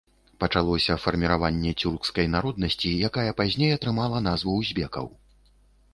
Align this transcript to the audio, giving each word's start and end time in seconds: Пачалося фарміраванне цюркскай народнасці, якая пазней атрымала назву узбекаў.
Пачалося 0.43 0.95
фарміраванне 1.03 1.73
цюркскай 1.83 2.27
народнасці, 2.37 2.95
якая 3.11 3.37
пазней 3.43 3.71
атрымала 3.79 4.27
назву 4.29 4.59
узбекаў. 4.63 5.05